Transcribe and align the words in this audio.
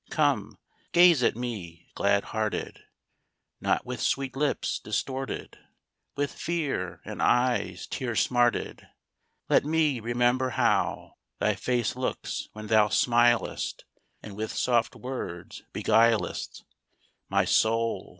Come, 0.09 0.57
gaze 0.93 1.21
at 1.21 1.35
me 1.35 1.91
glad 1.93 2.23
hearted! 2.33 2.81
Not 3.59 3.85
with 3.85 4.01
sweet 4.01 4.35
lips 4.35 4.79
distorted 4.79 5.59
With 6.15 6.31
fear; 6.33 7.01
and 7.05 7.21
eyes 7.21 7.85
tear 7.85 8.15
smarted! 8.15 8.87
Let 9.47 9.63
me 9.63 9.99
remember 9.99 10.49
how 10.57 11.17
Thy 11.37 11.53
face 11.53 11.95
looks 11.95 12.49
when 12.53 12.65
thou 12.65 12.87
smilest 12.89 13.83
And 14.23 14.35
with 14.35 14.53
soft 14.53 14.95
words 14.95 15.61
beguilest 15.71 16.63
My 17.29 17.45
soul. 17.45 18.09